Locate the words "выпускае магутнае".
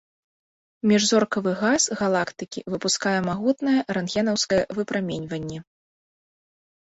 2.73-3.75